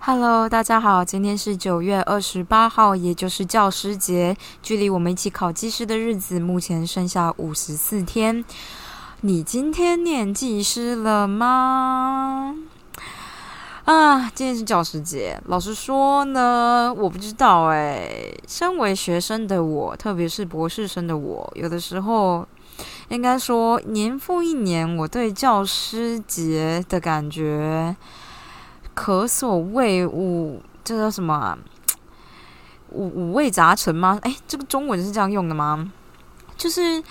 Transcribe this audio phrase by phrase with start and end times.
[0.00, 8.44] Hello，大家好，今天是九月二十八号，也就是教师节，距离我们一起考技师的日子，目前剩下五十四天。
[9.20, 12.54] 你今天念技师了吗？
[13.88, 18.30] 啊，今天是教师节，老实说呢，我不知道哎。
[18.46, 22.46] 身为学生的我，特别是博士生的我，有的时候
[23.08, 27.96] 应该说年复一年，我对教师节的感觉。
[28.92, 31.56] 可所谓五，这叫什么？
[32.90, 34.18] 五五味杂陈吗？
[34.20, 35.90] 哎，这个中文是这样用的吗？
[36.58, 37.02] 就是，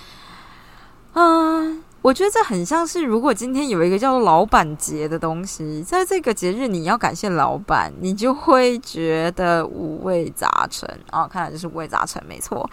[1.13, 11.27] 嗯，我觉得这很像是，如果今天有一个叫做老板节的东西，在这个节日你要感谢老板，你就会觉得五味杂陈啊。
[11.27, 12.69] 看来就是五味杂陈，没错。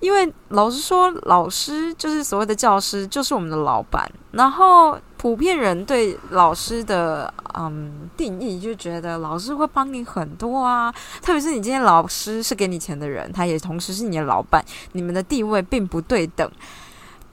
[0.00, 4.06] 因为老实说，老师就是所谓的教师，就是我们的老板。
[4.32, 10.92] 然后普遍人对老师的嗯定义，就觉得老师会帮你很多啊。
[11.22, 16.46] 特别是你今天老师是给你钱的人，他也同时是你的老板，你们的地位并不对等。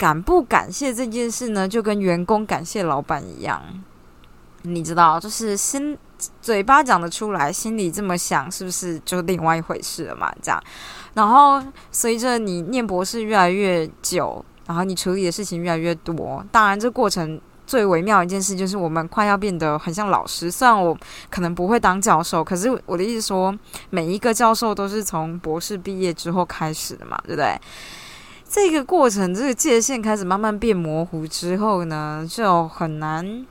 [0.03, 3.63] 感不感谢这件事呢，就跟员工感谢老板一样。
[4.63, 5.97] 你知道，就是心
[6.41, 10.29] 嘴巴讲得出来，心里这么想，是不是就另外一回事了嘛？
[10.41, 10.61] 这样。
[11.13, 16.45] 然后随着你念博士越来越久，然后你处理的事情越来越多。
[16.51, 20.51] 当然，这过程最微妙一件事就是我们快要变得很像老师。
[20.51, 20.97] 虽然我
[21.29, 23.57] 可能不会当教授，可是我的意思说，
[23.89, 27.57] 每一个教授都是从博士毕业之后开始的嘛，对不对？
[28.53, 33.43] 这个过程，这个界限开始慢慢变模糊之后呢，就很难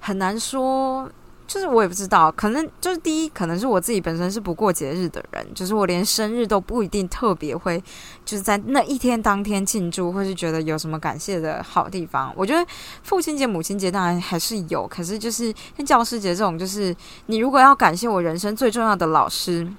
[0.00, 1.06] 很难说。
[1.46, 7.82] 就是我也不知道，可能就是第一，可能是我自己本身是不过节日的人，就是我连生日都不一定特别会，
[8.24, 12.32] 就是在那一天当天庆祝，或是觉得有什么感谢的好地方。
[12.34, 12.64] 我觉得
[13.02, 19.70] 父亲节、母亲节当然还是有，可是就是像教师节这种，就是你如果要感谢我人生最重要的老师，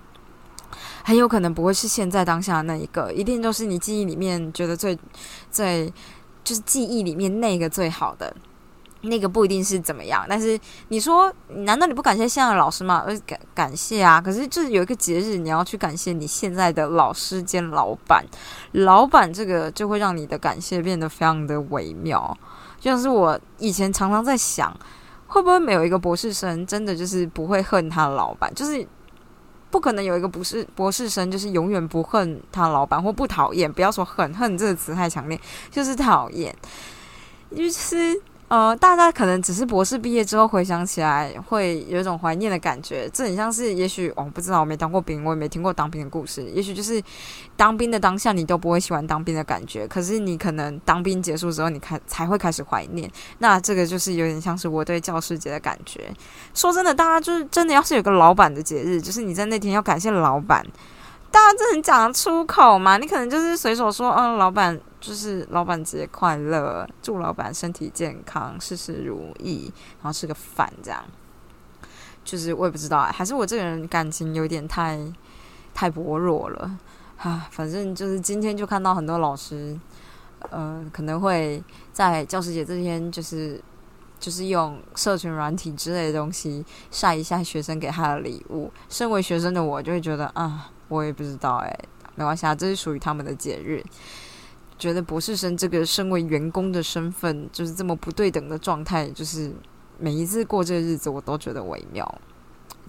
[1.04, 4.98] 很有可能不会是现在当下的那一个，一定都是你记忆里面觉得最
[5.52, 5.92] 最
[6.44, 8.36] 就是记忆里面那个最好的。
[9.04, 11.34] 那个不一定是怎么样，但是你说，
[11.66, 13.04] 难道你不感谢现在的老师吗？
[13.08, 18.24] 呃，感感谢啊，可是就是有一个节日，你要去感谢你现在的老师兼老板，
[18.74, 22.38] 老板这个就会让你的感谢变得非常的微妙。
[22.80, 24.72] 就像是我以前常常在想，
[25.26, 28.54] 会不会没有一个博士生真的就是不会恨他老板？
[28.54, 28.88] 就是
[29.72, 35.40] 不可能有一个博士博士生就是永远不恨他老板或不讨厌，不要说很，恨这个词太强烈，
[35.72, 36.56] 就是讨厌，
[37.56, 38.22] 就是。
[38.52, 43.10] 呃，大家可能只是博士毕业之后回想起来，会有一种怀念的感觉。
[43.14, 46.44] 这很像是，也许我不知道，我没当过兵，我也没听过当兵的故事。
[46.54, 47.02] 也许就是
[47.56, 49.88] 当兵的当下，你都不会喜欢当兵的感觉。
[49.88, 53.10] 可是你可能当兵结束之后，你开才会开始怀念。
[53.38, 56.14] 那这个就是有点像是我对教师节的感觉。
[56.54, 60.62] 说真的，大家就是真的，要是有个老板的节日，就是你在那天要感谢老板。
[61.32, 62.98] 大家真的讲出口吗？
[62.98, 71.04] 你可能就是随手说，嗯，老板就是老板节快乐，祝老板身体健康，事事如意，然后吃个饭这样。
[72.24, 75.00] 就是我也不知道，还是我这个人感情有点太
[75.74, 76.78] 太薄弱了
[77.18, 77.48] 啊。
[77.52, 79.76] 反正就是今天就看到很多老师，
[80.52, 83.60] 呃，可能会在教师节这天，就是
[84.20, 88.72] 就是用社群软体之类的东西晒一下学生给他的礼物。
[88.88, 90.70] 身为学生的我，就会觉得啊。
[90.90, 91.80] 我也不知道哎，
[92.16, 93.82] 没关系啊，这是属于他们的节日。
[94.82, 99.54] 觉得博士生这个身为员工的身份，就是这么不对等的状态，就是
[100.00, 102.20] 每一次过这个日子，我都觉得微妙。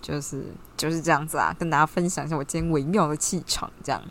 [0.01, 0.43] 就是
[0.75, 3.71] 就是这样子啊，跟大家分享一下我今天微妙的气场。
[3.85, 4.03] 这样，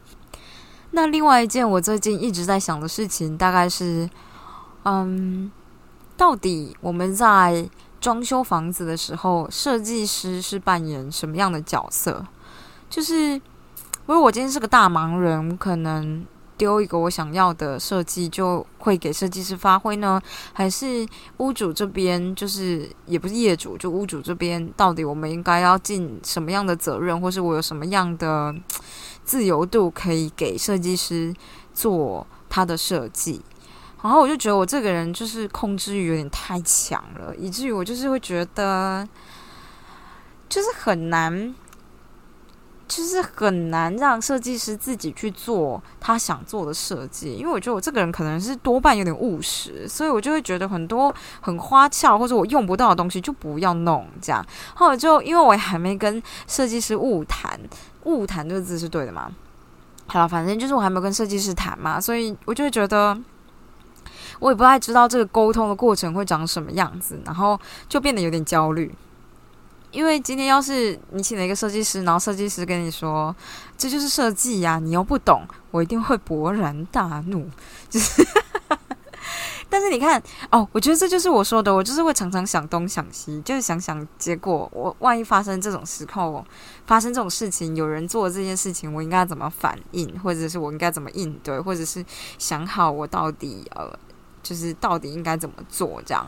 [0.91, 4.07] 那另外一件我最近一直在想的事情，大概是，
[4.83, 5.51] 嗯，
[6.15, 7.67] 到底我们在
[7.99, 12.23] 装修房子的时候，设计师是扮演什么样的角色？
[12.87, 13.41] 就是。
[14.07, 16.25] 如果我今天是个大忙人，可能
[16.61, 20.21] 丢一个我想要的设计，就会给设计师发挥呢？
[20.53, 21.03] 还是
[21.37, 28.53] 屋主这边，就是也不是业主，就屋主这边，到底我们应该要尽什么样的责任，或是我有什么样的
[29.23, 31.33] 自由度可以给设计师
[31.73, 33.41] 做他的设计？
[34.03, 39.09] 然后我就觉得我这个人就是控制欲有点太强了，以至于我就是会觉得，
[40.47, 41.55] 就是很难。
[42.91, 54.45] 就是很难让设计师自己去做他想做的设计，因为我觉得我这个人可能是多半有点务实，所以我就会觉得很多很花俏或者我用不到的东西就不要弄这样。
[54.73, 57.57] 后来就因为我还没跟设计师误谈，
[58.03, 59.31] 误谈这个字是对的吗？
[60.07, 63.17] 好了，反正就是我还没有跟设计师谈嘛，所以我就会觉得，
[64.39, 67.57] 我也不太知道这个沟通的过程会长什么样子，然后
[67.87, 68.93] 就变得有点焦虑。
[69.91, 73.35] 因为今天要是你请了一个设计师，然后设计师跟你说
[73.77, 77.45] 这就是设计呀，你又不懂，我一定会勃然大怒。
[77.89, 78.25] 就是，
[79.69, 86.45] 但是你看哦，我觉得这就是我说的，我就是会常常想东想西，就是想想结果，我万一发生这种时候，
[86.85, 92.03] 发生这种事情，有人做这件事情，我应该怎么反应，或者是我应该怎么应对，或者是
[92.37, 93.91] 想好我到底呃，
[94.41, 96.25] 就是到底应该怎么做这样。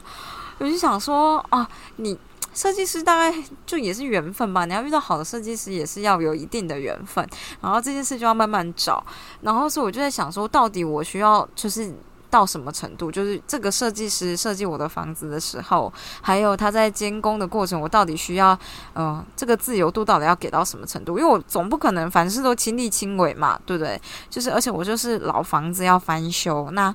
[0.57, 1.65] 我就想说啊，
[1.95, 2.19] 你。
[2.53, 3.35] 设计师大概
[3.65, 7.27] 就也是缘分吧，你要遇到好的设计师也是要有一定的缘分，
[7.61, 9.03] 然后这件事就要慢慢找，
[9.41, 11.93] 然后所以我就在想说，到底我需要就是
[12.29, 13.11] 到什么程度？
[13.11, 15.91] 就是这个设计师设计我的房子的时候，
[16.21, 18.57] 还有他在监工的过程，我到底需要
[18.93, 21.17] 呃这个自由度到底要给到什么程度？
[21.17, 23.99] 因为我总不可能凡事都亲力亲为嘛，对不对？
[24.29, 26.93] 就是而且我就是老房子要翻修那。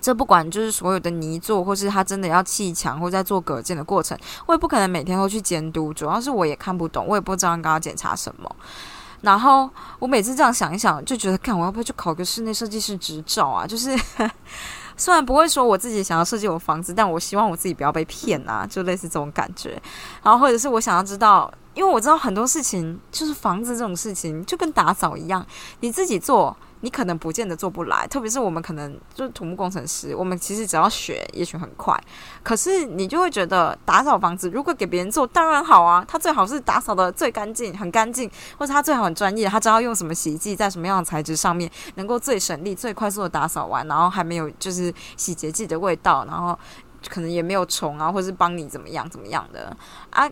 [0.00, 5.92] 这不管就是所有的泥做，或是他真的要砌墙，或在做隔间的过程，我也不可能每天都去监督。
[5.94, 8.54] 主要是我也看不懂，我也不知道应该要检查什么。
[9.22, 9.68] 然后
[9.98, 13.66] 我每次这样想一想，就觉得，看我要不要去考个室内设计师执照啊？
[13.66, 13.98] 就是
[14.96, 19.80] 虽然不会说我自己想要设计我房子，但我希望我自己不要被骗啊，就类似这种感觉。
[20.22, 25.44] 然后或者是我想要知道，因为我知道很多事情，就是房子这种事情，就跟打扫一样，
[25.80, 26.56] 你自己做。
[26.80, 31.98] 你可能不见得做不来，特别是我们可能就是土木工程师，我们其实只要学，也许很快。
[32.42, 46.58] 可是你就会觉得打扫房子，如果给别人做，当然好啊，他最好是打扫的最干净，很干净，或者他最好很专业，他知道用什么洗衣剂，在什么样的材质上面能够最省力、最快速的打扫完，然后还没有就是洗洁剂的味道，然后
[47.08, 49.76] 可能也没有虫啊，或者是帮你怎么样怎么样的
[50.10, 50.28] 啊。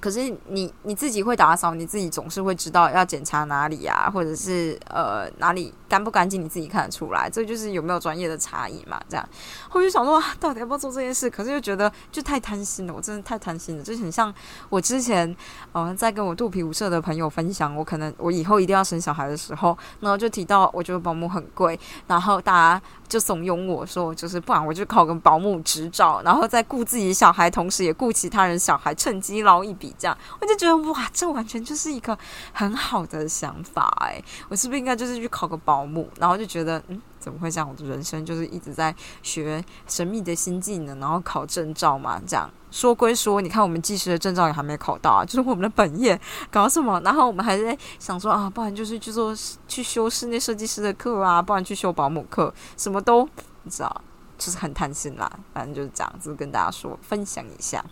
[0.00, 7.28] 可是你你自己会打扫，你自己总是会知道要检查哪里呀，或者是呃哪里干不干净，你自己看得出来。
[7.28, 9.00] 这就是有没有专业的差异嘛？
[9.08, 9.28] 这样，
[9.72, 11.28] 我就想说， 到底要不要做这件事？
[11.28, 13.82] 可是又觉得就太贪心了，我真的太贪心了。
[13.82, 14.32] 就很像
[14.68, 15.36] 我之前
[15.72, 29.94] 呃在跟我肚皮舞社的朋友分享，我可能我以后一定要生小孩的时候，然后就提到我觉得保姆很贵，然后大家就怂恿我说，就是不然我就考个保姆执照，然后再顾自己小孩，同时也顾其他人小孩，趁机捞一笔。
[29.98, 32.16] 这样，我就觉得哇，这完全就是一个
[32.52, 34.22] 很好的想法哎！
[34.48, 36.06] 我是不是应该就是去考个保保姆？
[36.18, 37.66] 然后就觉得，嗯，怎么会这样？
[37.66, 42.20] 我的人生就是一直在学神秘的新技能，然后考证照嘛。
[42.26, 47.00] 这样说归说，你看我们技师的证照也还没考到啊，就是我们的本业搞什么？
[47.00, 49.34] 然后我们还在想说啊，不然就是去做
[49.66, 53.26] 去修室内设计师的课啊，不然去修保姆课，什么都
[53.62, 54.02] 你知道，
[54.36, 55.30] 就是很贪心啦。
[55.54, 57.82] 反正就是这样子跟大家说分享一下。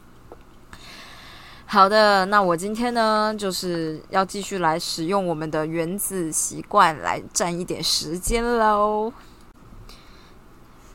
[1.71, 9.13] 好的，那我今天呢，就是要继续来使用我们的原子习惯来占一点时间喽。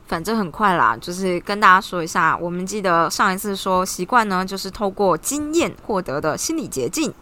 [0.08, 7.14] 反正很快啦，就是跟大家说一下，我们记得上一次说习惯呢，就是透过经验获得的心理捷径。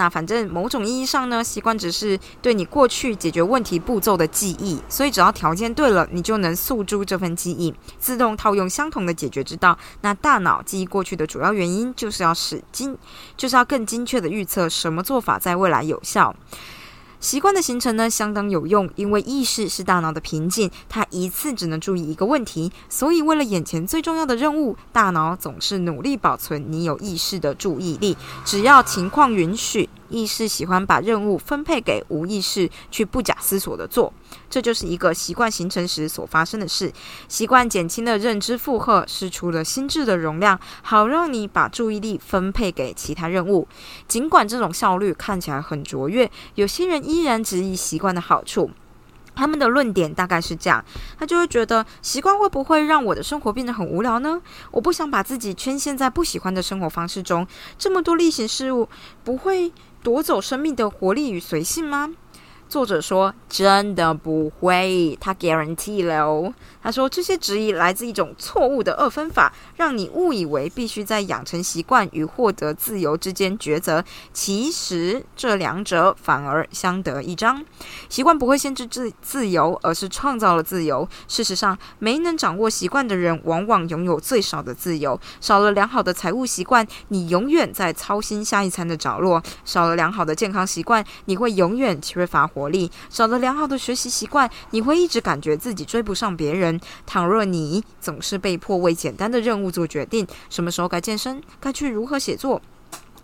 [0.00, 9.76] 那反正某种意义上呢，习惯只是对你过去解决问题步骤的记忆，所以只要条件对了，你就能诉诸这份记忆，自动套用相同的解决之道。
[10.00, 12.96] 那大脑记忆过去的主要原因，就是要使精，
[13.36, 16.34] 就是要更精确的预测什么做法在未来有效。
[17.20, 29.86] 习惯的形成呢，相当有用，因为意识是大脑的瓶颈，它一次只能注意一个问题，所以为了眼前最重要的任务，大脑总是努力保存你有意识的注意力，只要情况允许。
[30.10, 34.12] 意识喜欢把任务分配给无意识，去不假思索的做，
[34.50, 36.92] 这就是一个习惯形成时所发生的事。
[37.28, 43.66] 习惯减轻了认知负荷，释出了心智的容量，好让你把注意力分配给其他任务。
[44.06, 48.70] 尽管这种效率看起来很卓越，有些人依然质疑习惯的好处。
[49.32, 50.84] 他们的论点大概是这样：
[51.18, 54.42] 他就会觉得习惯会不会让我的生活变得很无聊呢？
[54.72, 57.46] 我不想把自己圈陷在不喜欢的生活方式中，
[57.78, 58.88] 这么多例行事务
[59.24, 59.72] 不会。
[60.02, 62.14] 夺走生命的活力与随性吗？
[62.70, 74.04] 作者说：“真的不会，他 guarantee 了。”他说：“这些质疑来自一种错误的二分法，让你误以为必须在养成习惯与获得自由之间抉择。
[74.32, 77.60] 其实这两者反而相得益彰。
[78.08, 81.08] 习惯不会限制自自由，而是创造了自由。
[81.26, 85.20] 事实上，没能掌握习惯的人，往往拥有最少的自由。
[85.40, 96.78] 少了良好的财务习惯，你永远在操心下一餐的着落；少了良好的健康习惯，你会永远缺乏活。”活力少了良好的学习习惯，你会一直感觉自己追不上别人。
[97.06, 102.60] 倘若你总是被迫为简单的任务做决定，什么时候该健身，该去如何写作。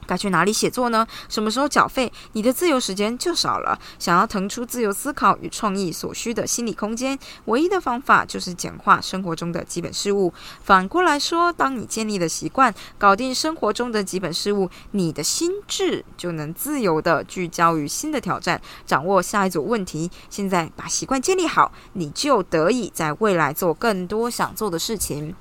[0.06, 1.06] 该去哪里写作呢？
[1.28, 2.12] 什么时候缴费？
[2.32, 3.78] 你的自由时间就少了。
[3.98, 10.32] 想要腾出自由思考与创意所需的心理空间，唯一的方法就是简化生活中的基本事务。
[10.62, 20.10] 反过来说，当你建立了习惯，搞定生活中的基本事务，你的心智就能自由的聚焦于新的挑战，掌握下一组问题。
[20.30, 25.34] 现在把习惯建立好，你就得以在未来做更多想做的事情。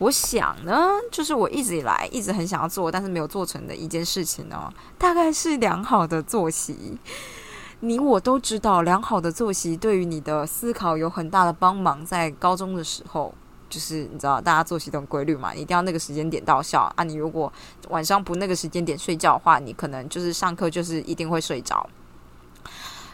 [0.00, 6.98] 我想呢，就是我一直以来一直很想要做，但是没有做成的一件事情呢，大概是良好的作息。
[7.80, 12.02] 你我都知道，良好的作息对于你的思考有很大的帮忙。
[12.04, 13.34] 在高中的时候，
[13.68, 17.04] 就是你知道，大家作息都很规律嘛，一定要那个时间点到校啊。
[17.04, 17.52] 你如果
[17.90, 21.86] 晚上不那个时间点睡觉的话，你可能就是上课就是一定会睡着。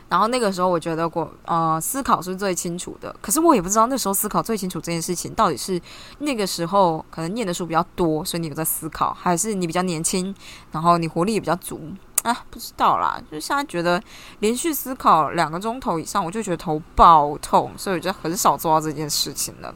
[0.08, 3.14] 然后那个时候，我觉得过呃思考是最清楚的。
[3.20, 5.80] 可是我也不知道那时候思考最清楚这件事情，到底是
[6.20, 10.34] 那个时候可能念的书比较多，所以你有在思考，还是你比较年轻，
[10.70, 11.80] 然后你活力也比较足
[12.22, 12.44] 啊？
[12.50, 13.20] 不知道啦。
[13.30, 14.00] 就现在觉得
[14.38, 19.74] 连续思考两个钟头以上，我就觉得头爆痛，所以我就很少做到这件事情了。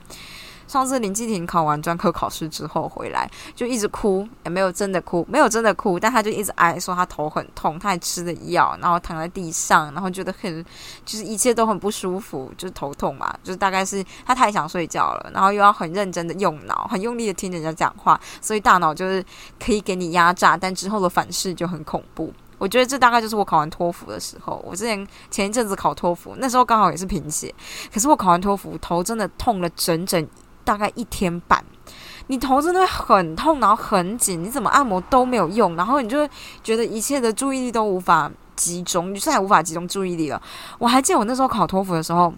[0.70, 10.64] 上次林继廷考完专科考试之后回来，就一直哭，也没有真的哭，没有真的哭，但他就一直哀说他头很痛，他还吃的药，然后躺在地上，然后觉得很，
[11.04, 19.24] 就是一切都很不舒服，就是头痛嘛，就是大概是他太想睡觉了，然后又要很认真的用脑，很用力的听人家讲话，所以大脑就是
[19.58, 22.32] 可以给你压榨，但之后的反噬就很恐怖。
[22.58, 27.52] 我觉得这大概就是我考完托福的时候，我之前前一阵子考托福，那时候刚好也是贫血，
[27.92, 30.24] 可是我考完托福头真的痛了整整。
[30.64, 31.64] 大概一天半，
[32.26, 36.28] 你头真的会很痛，然后很紧，你怎么按摩都没有用，然后你就
[36.62, 40.40] 觉得一切的注意力都无法集中，你再也无法集中注意力了。
[40.78, 42.32] 我还记得我那时候考托福的时候，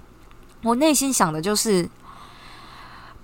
[0.63, 1.89] 我内心想的就是。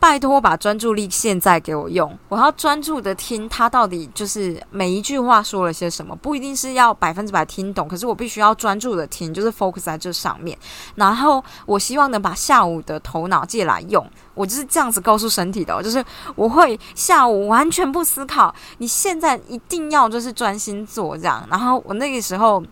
[0.08, 10.58] 拜托，把专注力现在给我用，我要专注的听他到底就是每一句话说了些什么，不一定是要百分之百听懂，可是我必须要专注的听，就是 focus 在这上面。
[10.94, 16.02] 然后我希望能把下午的头脑借来用，我就是这样子告诉身体的，就是
[16.34, 21.46] 我会下午完全不思考，你现在一定要就是专心做这样。
[21.50, 22.62] 然后我那个时候，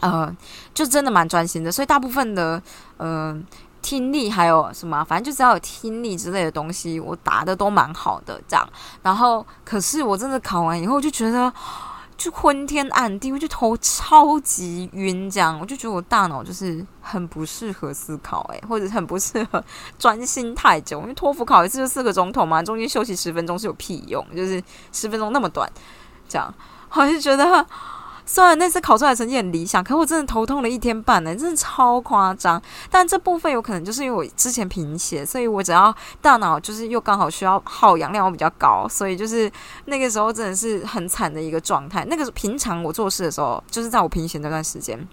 [0.00, 0.36] 呃，
[0.74, 2.60] 就真的蛮专心的，所以大部分的，
[2.98, 3.46] 嗯。
[3.86, 5.04] 听力还有什么？
[5.04, 8.68] 反正就只要有听力之类的东西，我答的都蛮好的，这样。
[9.00, 11.52] 然后，可是我真的考完以后，就觉得
[12.16, 15.56] 就昏天暗地，我就头超级晕，这样。
[15.60, 19.62] 我就觉得我大脑就是很不适合思考，诶，或者很不适合
[19.96, 21.00] 专心太久。
[21.02, 24.26] 因为托福考一次就四个钟头嘛，中间休息十分钟是有屁用？
[24.34, 25.70] 就是十分钟那么短，
[26.28, 26.52] 这样，
[26.90, 27.64] 我就觉得。
[28.28, 32.60] 虽然那次考出来成绩很理想，可我真的头痛了一天半呢，真的超夸张。
[32.90, 39.50] 但这部分有可能就是因为我之前贫血，所以我只要大脑就是又刚好需要耗氧量比较高，所以就是
[39.84, 42.04] 那个时候真的是很惨的一个状态。
[42.06, 45.06] 那个平常我做事的时候，就是在我贫血那段时间，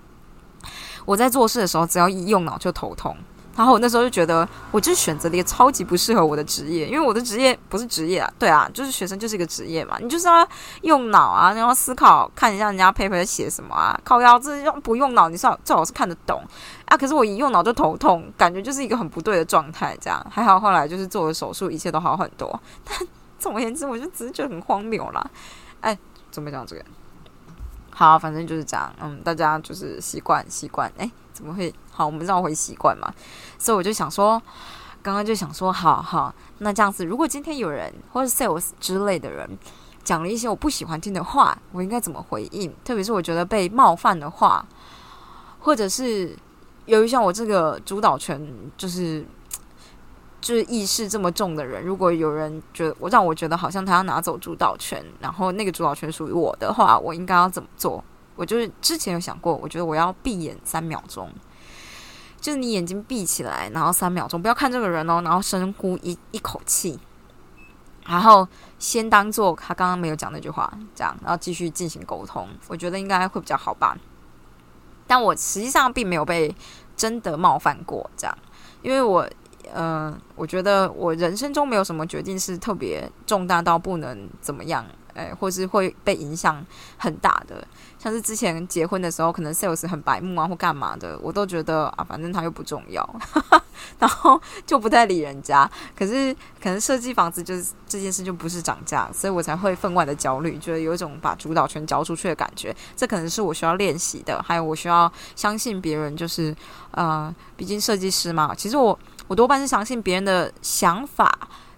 [1.06, 3.16] 我在做事的时候，只要一用脑就头痛。
[3.56, 10.48] 然后我那时候就觉得，我就选择了一个超级不适合我的职业，因为我的职业不是职业啊，对啊，就是学生就是一个职业嘛，你就是要
[10.82, 16.42] 用脑啊，然后思考，看一下人家佩佩在写什么啊，靠腰这用不用脑，你最好最好是看得懂
[16.86, 16.98] 啊。
[16.98, 22.60] 可是我一用脑就头痛，感觉就是一个很不对的状态，这样还好后来就是做了手术，一切都好很多。
[22.84, 22.98] 但
[23.38, 25.24] 总而言之，我就只是觉得很荒谬啦。
[25.82, 25.96] 哎，
[26.32, 26.84] 怎么讲这个？
[27.92, 31.12] 好，反正就是这样，嗯，大家就是习惯习惯，哎。
[31.34, 32.06] 怎么会好？
[32.06, 33.12] 我们绕回习惯嘛，
[33.58, 34.42] 所以我就想说，
[35.02, 39.50] 刚刚就想说，好好，那这样子，如果今天有人或者 sales 之类的人
[40.04, 42.74] 讲了一些我不喜欢听的话，我应该怎么回应？
[42.84, 44.66] 特别是我觉得被冒犯的话，
[45.60, 46.38] 或者是
[46.86, 48.46] 由于像我这个主导权
[48.78, 49.26] 就是
[50.42, 58.04] 就是意识这么重的人，如果有人觉得我让我觉得好像他要拿走主导权，然后那个主导权属于我的话，我应该要怎么做？
[58.36, 61.32] 我就是之前有想过，我觉得我要闭眼三秒钟，
[62.42, 67.00] 就是你眼睛闭起来，然后三秒钟不要看这个人哦，然后深呼一一口气，
[68.06, 68.48] 然后
[68.80, 73.98] 先当做他刚刚没有讲那句话，这样，然后继续进行沟通，我觉得应该会比较好吧。
[75.06, 76.56] 但我实际上并没有被
[76.96, 78.38] 真的冒犯过，这样，
[78.82, 79.30] 因为我，
[79.74, 84.86] 嗯，我觉得我人生中没有什么决定是特别重大到不能怎么样。
[85.14, 86.66] 哎，或是会被影响
[86.98, 87.66] 很大的，
[88.00, 93.08] 像是之前结婚的时候，可能 sales 很白目啊，或干嘛的，我都觉得啊，反正他又不重要，
[94.00, 95.70] 然后就不太理人家。
[95.96, 102.76] 可是可能设计房子就是这件事就不是涨价，所以我才会分外的焦虑，觉得有一种把主导权交出去的感觉。
[102.96, 106.56] 这可能是我需要练习的，还有我需要相信别人，就是
[106.92, 111.32] 呃，毕竟设计师嘛，其实我我多半是相信别人的想法。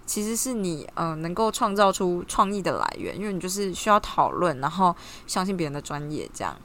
[0.06, 4.94] 其实是你呃能够创造出创意的来源，因为你就是需要讨论，然后
[5.26, 6.56] 相信别人的专业，这样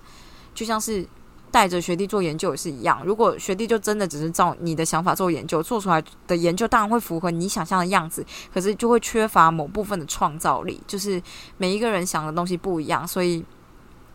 [0.53, 1.05] 就像是
[1.49, 3.01] 带着学弟做研究也是一样。
[3.03, 11.21] 如果学弟就真的只是照你的想法做研究，做出来的研究当然会符合你想象的样子，可是就会缺乏某部分的创造力，就是
[11.57, 13.43] 每一个人想的东西不一样，所以。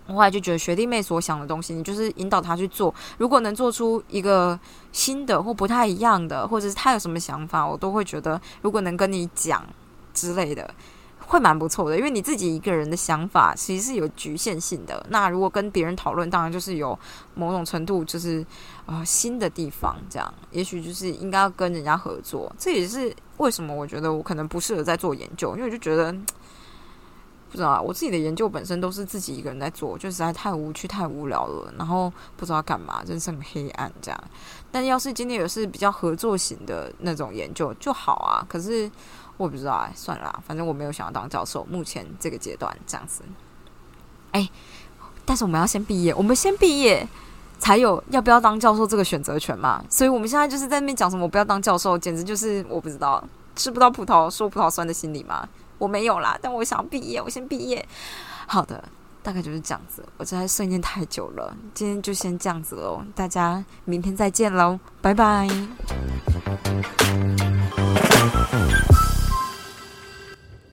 [0.07, 2.95] 我后来就觉得学弟妹所想的东西，你就是引导他去做。
[3.19, 4.59] 如果能做出一个
[4.93, 9.67] 新的或不太一样的，或者是他有什么想法，我都会觉得，如果能跟你讲
[10.15, 10.73] 之类的，
[11.19, 11.99] 会蛮不错的。
[11.99, 15.05] 因为你自己一个人的想法其实是有局限性的。
[15.11, 16.97] 那如果跟别人讨论，当然就是有
[17.35, 18.47] 某种程度就是
[18.87, 19.97] 啊新的地方。
[20.09, 22.55] 这样，也许就是应该要跟人家合作。
[22.57, 26.15] 这也是为什么我觉得我可能不适合在做研究，因为我就觉得。
[27.57, 31.73] 不知道，我自己的研究本身都是自己一个人在做，就实在太无趣、太无聊了。
[31.79, 34.25] 然后不知道干嘛，人生很黑暗这样。
[34.71, 38.45] 但要是今天有是比较合作型的那种研究就好啊。
[38.47, 38.91] 可是
[39.39, 43.23] 我不知道哎，算了，反正我没有想要当教授，目前这个阶段这样子。
[44.33, 44.47] 哎，
[45.25, 47.09] 但是我们要先毕业，我们先毕业
[47.59, 49.83] 才有要不要当教授这个选择权嘛。
[49.89, 55.49] 所以我们现在就是在那边讲什么不要当教授，简直就是我不知道吃不到葡萄说葡萄酸的心理嘛。
[55.78, 57.87] 我没有啦，但我想要毕业，我先毕业。
[58.47, 58.83] 好的，
[59.23, 60.04] 大概就是这样子。
[60.16, 63.02] 我在睡念太久了，今天就先这样子喽。
[63.14, 65.49] 大家明天再见喽，拜拜。